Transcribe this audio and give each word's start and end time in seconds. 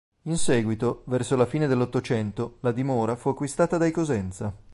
In 0.23 0.35
seguito, 0.39 1.03
verso 1.05 1.35
la 1.35 1.45
fine 1.45 1.67
dell'Ottocento, 1.67 2.57
la 2.61 2.71
dimora 2.71 3.15
fu 3.15 3.29
acquistata 3.29 3.77
dai 3.77 3.91
Cosenza. 3.91 4.51